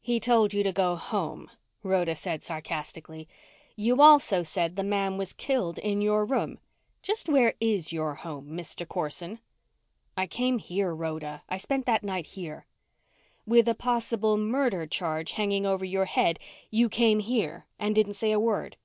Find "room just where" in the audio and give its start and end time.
6.24-7.54